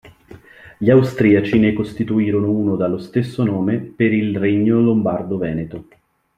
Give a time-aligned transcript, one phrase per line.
[0.79, 5.85] Gli austriaci ne costituirono uno dallo stesso nome pel Regno Lombardo Veneto.